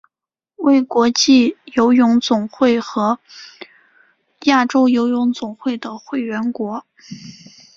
[0.55, 3.19] 为国际游泳总会和
[4.45, 6.83] 亚洲游泳总会的会员国。